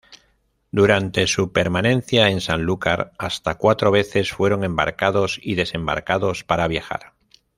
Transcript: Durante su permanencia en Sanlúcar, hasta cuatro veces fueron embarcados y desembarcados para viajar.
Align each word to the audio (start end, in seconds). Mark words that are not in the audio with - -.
Durante 0.71 1.27
su 1.27 1.51
permanencia 1.51 2.29
en 2.29 2.41
Sanlúcar, 2.41 3.11
hasta 3.19 3.59
cuatro 3.59 3.91
veces 3.91 4.31
fueron 4.31 4.63
embarcados 4.63 5.39
y 5.39 5.53
desembarcados 5.53 6.43
para 6.43 6.67
viajar. 6.67 7.13